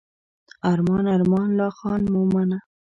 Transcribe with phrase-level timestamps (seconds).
[0.71, 2.57] ارمان ارمان لا خان مومنه.